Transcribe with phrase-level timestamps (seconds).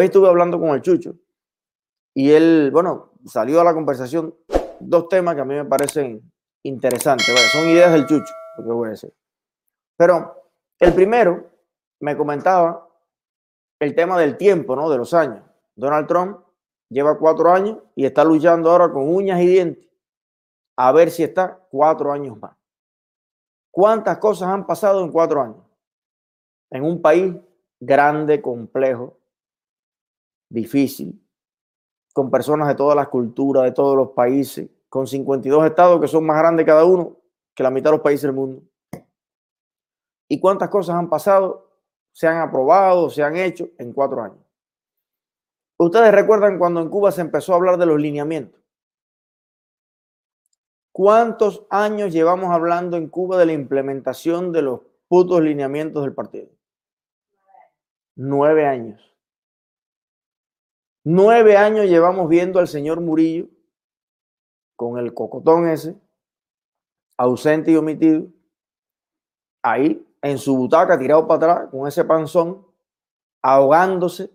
[0.00, 1.16] Hoy estuve hablando con el Chucho
[2.14, 4.32] y él, bueno, salió a la conversación
[4.78, 6.22] dos temas que a mí me parecen
[6.62, 7.26] interesantes.
[7.50, 9.12] Son ideas del Chucho, lo que voy a decir.
[9.96, 11.50] Pero el primero
[11.98, 12.88] me comentaba
[13.80, 14.88] el tema del tiempo, ¿no?
[14.88, 15.42] De los años.
[15.74, 16.44] Donald Trump
[16.88, 19.88] lleva cuatro años y está luchando ahora con uñas y dientes
[20.76, 22.56] a ver si está cuatro años más.
[23.72, 25.64] ¿Cuántas cosas han pasado en cuatro años?
[26.70, 27.34] En un país
[27.80, 29.17] grande, complejo,
[30.48, 31.20] difícil,
[32.12, 36.24] con personas de todas las culturas, de todos los países, con 52 estados que son
[36.24, 37.16] más grandes cada uno
[37.54, 38.62] que la mitad de los países del mundo.
[40.28, 41.70] ¿Y cuántas cosas han pasado,
[42.12, 44.38] se han aprobado, se han hecho en cuatro años?
[45.78, 48.60] Ustedes recuerdan cuando en Cuba se empezó a hablar de los lineamientos.
[50.92, 56.48] ¿Cuántos años llevamos hablando en Cuba de la implementación de los putos lineamientos del partido?
[58.16, 59.00] Nueve años.
[61.04, 63.48] Nueve años llevamos viendo al señor Murillo
[64.76, 65.96] con el cocotón ese,
[67.16, 68.26] ausente y omitido,
[69.62, 72.66] ahí en su butaca tirado para atrás con ese panzón,
[73.42, 74.30] ahogándose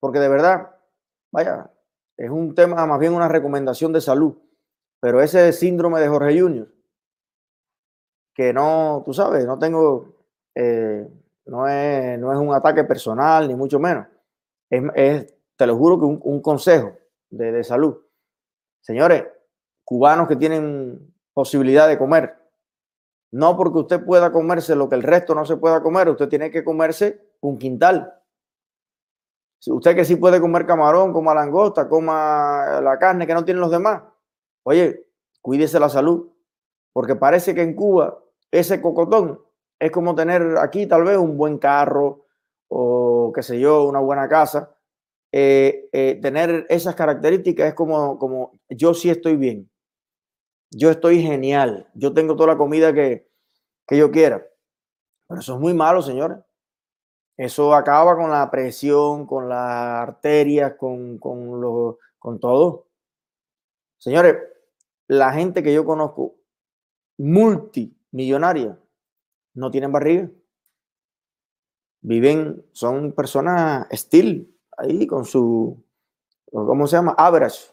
[0.00, 0.76] porque de verdad,
[1.32, 1.70] vaya,
[2.16, 4.36] es un tema, más bien una recomendación de salud,
[5.00, 6.68] pero ese síndrome de Jorge Junior,
[8.34, 10.14] que no, tú sabes, no tengo,
[10.54, 11.08] eh,
[11.46, 14.06] no, es, no es un ataque personal, ni mucho menos.
[14.70, 16.96] Es, te lo juro que un, un consejo
[17.30, 17.96] de, de salud.
[18.80, 19.24] Señores,
[19.84, 22.36] cubanos que tienen posibilidad de comer,
[23.30, 26.50] no porque usted pueda comerse lo que el resto no se pueda comer, usted tiene
[26.50, 28.14] que comerse un quintal.
[29.60, 33.60] Si usted que sí puede comer camarón, coma langosta, coma la carne que no tienen
[33.60, 34.02] los demás,
[34.62, 35.06] oye,
[35.40, 36.30] cuídese la salud,
[36.92, 38.18] porque parece que en Cuba
[38.50, 39.40] ese cocotón
[39.78, 42.26] es como tener aquí tal vez un buen carro
[42.68, 44.74] o qué sé yo, una buena casa.
[45.32, 49.70] Eh, eh, tener esas características es como, como yo sí estoy bien,
[50.70, 53.28] yo estoy genial, yo tengo toda la comida que,
[53.86, 54.46] que yo quiera.
[55.28, 56.38] Pero eso es muy malo, señores.
[57.36, 62.88] Eso acaba con la presión, con las arterias, con, con, lo, con todo.
[63.98, 64.36] Señores,
[65.06, 66.34] la gente que yo conozco,
[67.18, 68.78] multimillonaria,
[69.54, 70.30] no tienen barriga.
[72.00, 75.82] Viven, son personas still, ahí con su,
[76.50, 77.14] ¿cómo se llama?
[77.18, 77.72] Average.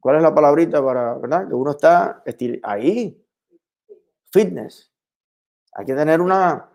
[0.00, 1.48] ¿Cuál es la palabrita para, verdad?
[1.48, 2.22] Que uno está
[2.62, 3.20] ahí.
[4.30, 4.92] Fitness.
[5.72, 6.68] Hay que tener una,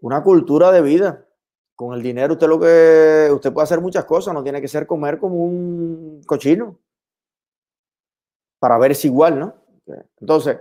[0.00, 1.26] una cultura de vida
[1.74, 4.86] con el dinero usted lo que usted puede hacer muchas cosas, no tiene que ser
[4.86, 6.78] comer como un cochino
[8.58, 9.54] para ver si igual, ¿no?
[10.20, 10.58] Entonces,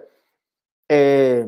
[0.89, 1.47] eh,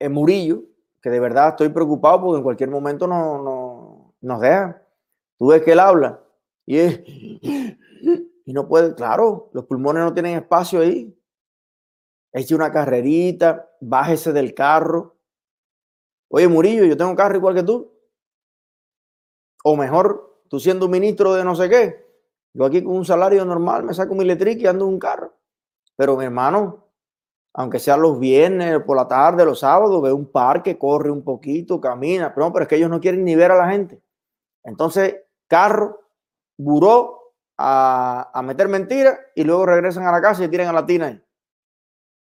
[0.00, 0.64] en Murillo,
[1.02, 4.82] que de verdad estoy preocupado porque en cualquier momento no, no, nos deja.
[5.36, 6.22] Tú ves que él habla
[6.64, 6.78] y,
[8.46, 11.14] y no puede, claro, los pulmones no tienen espacio ahí.
[12.32, 15.16] Eche una carrerita, bájese del carro,
[16.34, 17.92] Oye, Murillo, yo tengo carro igual que tú.
[19.64, 22.06] O mejor, tú siendo ministro de no sé qué.
[22.54, 25.36] Yo aquí con un salario normal me saco mi letric y ando en un carro.
[25.94, 26.81] Pero mi hermano,
[27.54, 31.80] aunque sea los viernes, por la tarde, los sábados, ve un parque, corre un poquito,
[31.80, 32.32] camina.
[32.34, 34.02] Pero, no, pero es que ellos no quieren ni ver a la gente.
[34.62, 36.00] Entonces, carro,
[36.56, 40.86] buró a, a meter mentiras y luego regresan a la casa y tiran a la
[40.86, 41.22] tina ahí.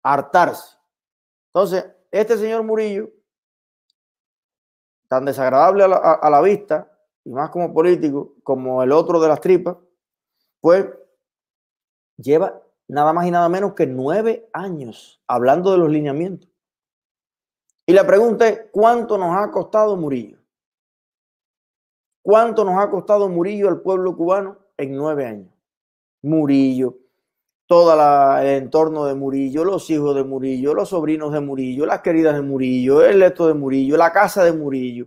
[0.02, 0.76] Hartarse.
[1.52, 3.10] Entonces, este señor Murillo
[5.10, 6.88] tan desagradable a la, vista,
[7.24, 9.76] y más como político, como el otro de las tripas,
[10.60, 10.86] pues
[12.16, 16.50] lleva nada más y nada menos que nueve años hablando de los lineamientos.
[17.86, 20.38] Y la pregunta es, ¿cuánto nos ha costado Murillo?
[22.22, 25.48] ¿Cuánto nos ha costado Murillo al pueblo cubano en nueve años?
[26.22, 26.98] Murillo,
[27.66, 27.94] todo
[28.40, 32.42] el entorno de Murillo, los hijos de Murillo, los sobrinos de Murillo, las queridas de
[32.42, 35.06] Murillo, el esto de Murillo, la casa de Murillo,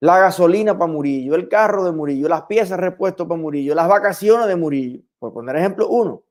[0.00, 4.46] la gasolina para Murillo, el carro de Murillo, las piezas repuestos para Murillo, las vacaciones
[4.46, 6.24] de Murillo, por poner ejemplo uno.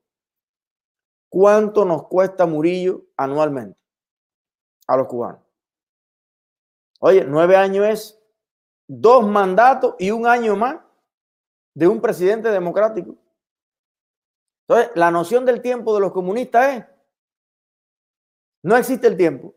[1.28, 3.78] ¿Cuánto nos cuesta Murillo anualmente
[4.88, 5.40] a los cubanos?
[6.98, 8.22] Oye, nueve años es
[8.88, 10.80] dos mandatos y un año más
[11.72, 13.16] de un presidente democrático.
[14.66, 16.84] Entonces, la noción del tiempo de los comunistas es,
[18.64, 19.54] no existe el tiempo.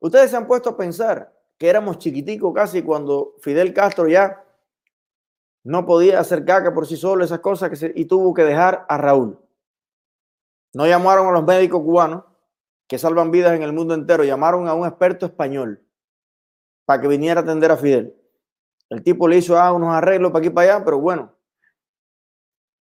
[0.00, 4.44] Ustedes se han puesto a pensar que éramos chiquiticos casi cuando Fidel Castro ya
[5.64, 8.98] no podía hacer caca por sí solo, esas cosas, que y tuvo que dejar a
[8.98, 9.38] Raúl.
[10.74, 12.24] No llamaron a los médicos cubanos
[12.86, 15.82] que salvan vidas en el mundo entero, llamaron a un experto español
[16.84, 18.14] para que viniera a atender a Fidel.
[18.90, 21.32] El tipo le hizo ah, unos arreglos para aquí y para allá, pero bueno,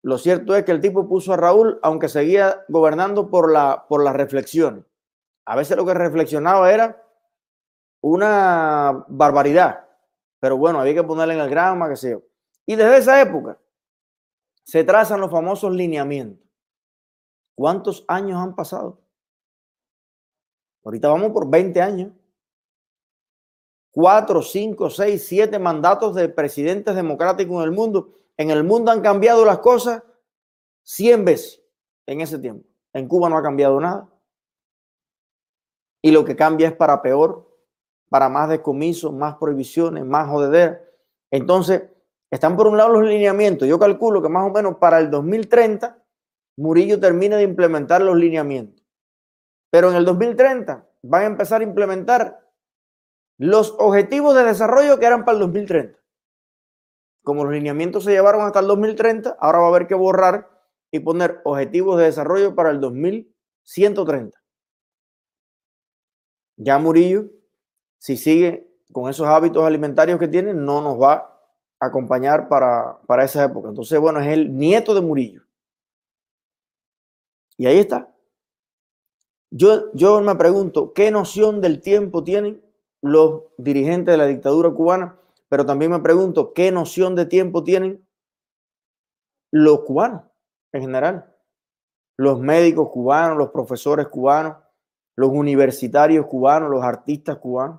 [0.02, 4.02] lo cierto es que el tipo puso a Raúl, aunque seguía gobernando por la, por
[4.02, 4.84] las reflexiones.
[5.44, 7.04] A veces lo que reflexionaba era
[8.02, 9.88] una barbaridad,
[10.38, 12.22] pero bueno, había que ponerle en el grama, que sé yo.
[12.66, 13.58] Y desde esa época
[14.64, 16.46] se trazan los famosos lineamientos.
[17.54, 19.00] ¿Cuántos años han pasado?
[20.84, 22.12] Ahorita vamos por 20 años.
[23.92, 28.18] Cuatro, cinco, seis, siete mandatos de presidentes democráticos en el mundo.
[28.36, 30.02] En el mundo han cambiado las cosas
[30.82, 31.62] 100 veces
[32.06, 32.66] en ese tiempo.
[32.94, 34.08] En Cuba no ha cambiado nada.
[36.00, 37.51] Y lo que cambia es para peor,
[38.12, 40.94] para más decomisos, más prohibiciones, más jodeder.
[41.30, 41.84] Entonces,
[42.30, 43.66] están por un lado los lineamientos.
[43.66, 45.96] Yo calculo que más o menos para el 2030
[46.58, 48.84] Murillo termina de implementar los lineamientos.
[49.70, 52.38] Pero en el 2030 van a empezar a implementar
[53.38, 55.98] los objetivos de desarrollo que eran para el 2030.
[57.24, 60.50] Como los lineamientos se llevaron hasta el 2030, ahora va a haber que borrar
[60.90, 64.38] y poner objetivos de desarrollo para el 2130.
[66.58, 67.30] Ya Murillo,
[68.02, 71.40] si sigue con esos hábitos alimentarios que tiene, no nos va
[71.78, 73.68] a acompañar para, para esa época.
[73.68, 75.42] Entonces, bueno, es el nieto de Murillo.
[77.56, 78.12] Y ahí está.
[79.52, 82.60] Yo, yo me pregunto, ¿qué noción del tiempo tienen
[83.02, 85.16] los dirigentes de la dictadura cubana?
[85.48, 88.04] Pero también me pregunto, ¿qué noción de tiempo tienen
[89.52, 90.24] los cubanos
[90.72, 91.32] en general?
[92.16, 94.56] Los médicos cubanos, los profesores cubanos,
[95.14, 97.78] los universitarios cubanos, los artistas cubanos.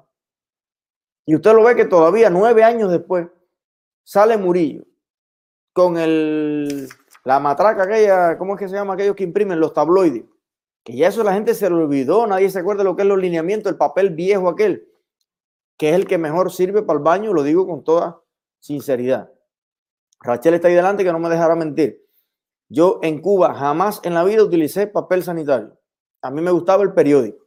[1.25, 3.27] Y usted lo ve que todavía nueve años después
[4.03, 4.83] sale Murillo
[5.73, 6.89] con el
[7.23, 8.93] la matraca aquella, ¿cómo es que se llama?
[8.93, 10.25] Aquellos que imprimen los tabloides.
[10.83, 13.17] Que ya eso la gente se lo olvidó, nadie se acuerda lo que es los
[13.17, 14.89] lineamientos, el papel viejo aquel,
[15.77, 18.21] que es el que mejor sirve para el baño, lo digo con toda
[18.59, 19.31] sinceridad.
[20.19, 22.05] Rachel está ahí delante que no me dejará mentir.
[22.67, 25.77] Yo en Cuba jamás en la vida utilicé papel sanitario.
[26.21, 27.45] A mí me gustaba el periódico.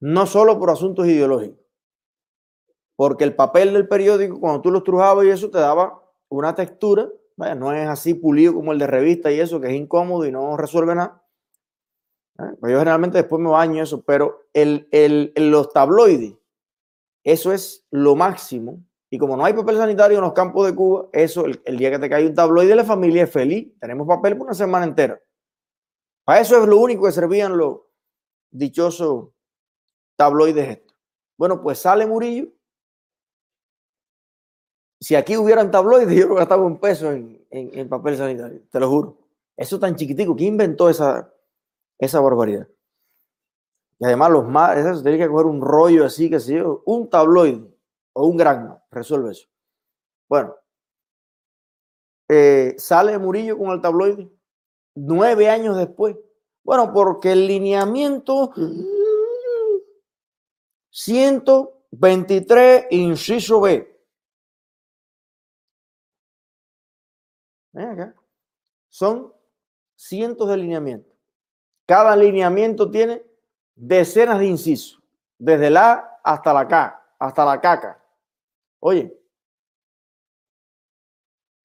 [0.00, 1.58] No solo por asuntos ideológicos.
[2.98, 7.08] Porque el papel del periódico, cuando tú lo estrujabas y eso te daba una textura
[7.56, 10.56] no es así pulido como el de revista y eso, que es incómodo y no
[10.56, 11.22] resuelve nada.
[12.38, 12.56] ¿Eh?
[12.58, 16.34] Pues yo generalmente después me baño eso, pero el, los tabloides,
[17.24, 18.82] eso es lo máximo.
[19.10, 21.90] Y como no hay papel sanitario en los campos de Cuba, eso, el, el día
[21.90, 23.72] que te cae un tabloide, la familia es feliz.
[23.80, 25.18] Tenemos papel por una semana entera.
[26.24, 27.78] Para eso es lo único que servían los
[28.50, 29.28] dichosos
[30.16, 30.96] tabloides estos.
[31.38, 32.48] Bueno, pues sale Murillo
[35.00, 38.88] si aquí hubieran tabloides, yo no gastaba un peso en, en, papel sanitario, te lo
[38.88, 39.18] juro.
[39.56, 41.32] Eso tan chiquitico, ¿quién inventó esa,
[41.98, 42.68] esa barbaridad?
[43.98, 47.10] Y además los más, eso tiene que coger un rollo así, que sé yo, un
[47.10, 47.68] tabloide
[48.12, 49.48] o un grano, resuelve eso.
[50.28, 50.54] Bueno,
[52.28, 54.30] eh, sale Murillo con el tabloide
[54.94, 56.16] nueve años después.
[56.62, 58.52] Bueno, porque el lineamiento
[60.90, 63.97] 123, inciso B,
[68.88, 69.32] Son
[69.94, 71.12] cientos de lineamientos.
[71.86, 73.22] Cada lineamiento tiene
[73.74, 75.02] decenas de incisos,
[75.38, 78.02] desde la hasta la K, hasta la caca.
[78.80, 79.18] Oye,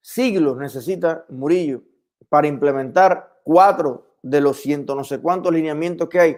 [0.01, 1.81] siglos necesita Murillo
[2.29, 6.37] para implementar cuatro de los ciento no sé cuántos lineamientos que hay.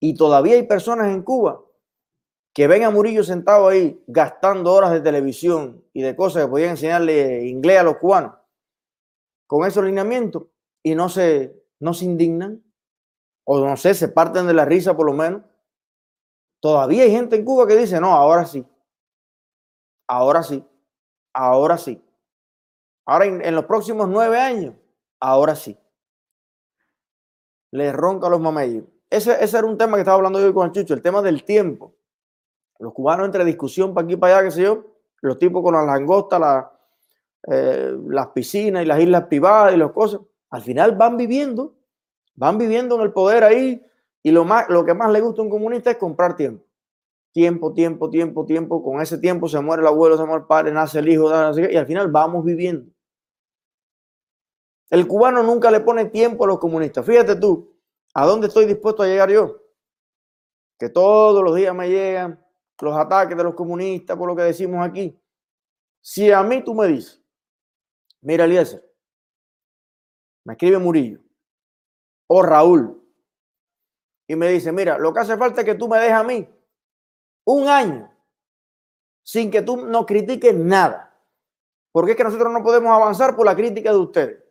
[0.00, 1.60] Y todavía hay personas en Cuba
[2.52, 6.70] que ven a Murillo sentado ahí gastando horas de televisión y de cosas que podían
[6.70, 8.32] enseñarle inglés a los cubanos
[9.46, 10.44] con esos lineamientos
[10.82, 12.62] y no se, no se indignan
[13.44, 15.42] o no sé, se parten de la risa por lo menos.
[16.60, 18.66] Todavía hay gente en Cuba que dice, no, ahora sí,
[20.08, 20.64] ahora sí,
[21.32, 22.02] ahora sí.
[23.04, 24.74] Ahora en, los próximos nueve años,
[25.20, 25.78] ahora sí.
[27.70, 28.84] Les ronca a los mamellos.
[29.08, 31.44] Ese, ese era un tema que estaba hablando yo con el Chucho, el tema del
[31.44, 31.94] tiempo.
[32.80, 34.84] Los cubanos entre discusión para aquí para allá, qué sé yo,
[35.20, 36.75] los tipos con la langosta, la,
[37.48, 41.74] eh, las piscinas y las islas privadas y las cosas, al final van viviendo,
[42.34, 43.84] van viviendo en el poder ahí
[44.22, 46.64] y lo, más, lo que más le gusta a un comunista es comprar tiempo.
[47.32, 48.82] Tiempo, tiempo, tiempo, tiempo.
[48.82, 51.76] Con ese tiempo se muere el abuelo, se muere el padre, nace el hijo, y
[51.76, 52.90] al final vamos viviendo.
[54.90, 57.04] El cubano nunca le pone tiempo a los comunistas.
[57.04, 57.72] Fíjate tú,
[58.14, 59.60] ¿a dónde estoy dispuesto a llegar yo?
[60.78, 62.42] Que todos los días me llegan
[62.80, 65.16] los ataques de los comunistas por lo que decimos aquí.
[66.00, 67.22] Si a mí tú me dices,
[68.26, 68.82] Mira, Eliezer,
[70.42, 71.20] me escribe Murillo
[72.26, 73.00] o Raúl
[74.26, 76.48] y me dice, mira, lo que hace falta es que tú me dejes a mí
[77.44, 78.12] un año
[79.22, 81.16] sin que tú no critiques nada.
[81.92, 84.44] Porque es que nosotros no podemos avanzar por la crítica de ustedes.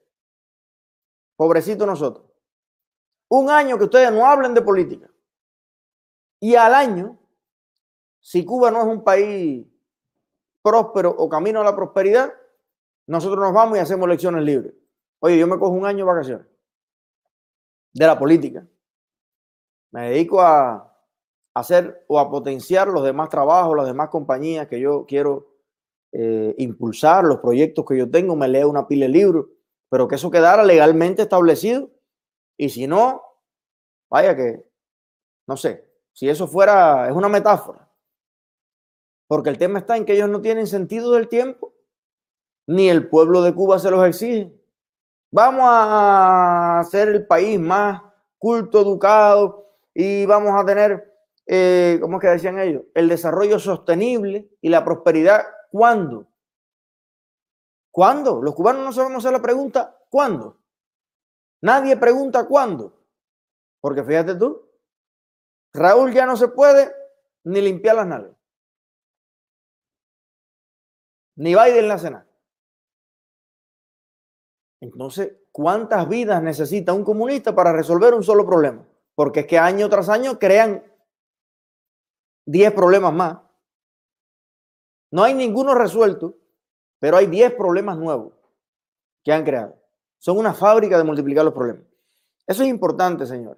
[1.36, 2.26] Pobrecito nosotros.
[3.28, 5.12] Un año que ustedes no hablen de política.
[6.40, 7.20] Y al año,
[8.22, 9.68] si Cuba no es un país
[10.62, 12.34] próspero o camino a la prosperidad,
[13.08, 14.74] nosotros nos vamos y hacemos elecciones libres.
[15.20, 16.48] Oye, yo me cojo un año de vacaciones
[17.96, 18.68] de la política.
[19.92, 20.94] Me dedico a
[21.54, 25.56] hacer o a potenciar los demás trabajos, las demás compañías que yo quiero
[26.12, 29.48] eh, impulsar, los proyectos que yo tengo, me leo una pila de libros,
[29.90, 31.90] pero que eso quedara legalmente establecido.
[32.58, 33.24] Y si no,
[34.10, 34.66] vaya que,
[35.48, 37.90] no sé, si eso fuera, es una metáfora.
[39.28, 41.74] Porque el tema está en que ellos no tienen sentido del tiempo,
[42.68, 44.52] ni el pueblo de Cuba se los exige.
[45.32, 48.02] Vamos a ser el país más
[48.38, 51.14] culto, educado y vamos a tener,
[51.48, 52.84] eh, ¿cómo es que decían ellos?
[52.94, 55.46] El desarrollo sostenible y la prosperidad.
[55.72, 56.28] ¿Cuándo?
[57.92, 58.42] ¿Cuándo?
[58.42, 60.60] Los cubanos no sabemos hacer la pregunta, ¿cuándo?
[61.62, 63.02] Nadie pregunta cuándo.
[63.82, 64.70] Porque fíjate tú,
[65.74, 66.94] Raúl ya no se puede
[67.44, 68.36] ni limpiar las nalgas.
[71.36, 72.25] Ni Biden la cena.
[74.82, 78.86] Entonces, ¿cuántas vidas necesita un comunista para resolver un solo problema?
[79.16, 80.84] Porque es que año tras año crean
[82.46, 83.38] 10 problemas más.
[85.12, 86.36] No hay ninguno resuelto,
[87.00, 88.34] pero hay 10 problemas nuevos
[89.24, 89.76] que han creado.
[90.20, 91.84] Son una fábrica de multiplicar los problemas.
[92.46, 93.58] Eso es importante, señor.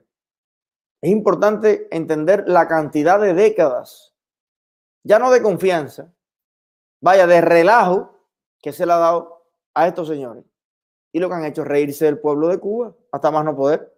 [1.01, 4.15] Es importante entender la cantidad de décadas,
[5.03, 6.13] ya no de confianza,
[7.01, 8.17] vaya, de relajo
[8.59, 10.43] que se le ha dado a estos señores
[11.17, 13.91] y lo que han hecho es reírse del pueblo de Cuba, hasta más no poder.